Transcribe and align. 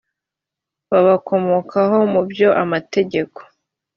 babakomokaho 0.89 1.97
mu 2.11 2.21
byo 2.29 2.49
amategeko 2.63 3.39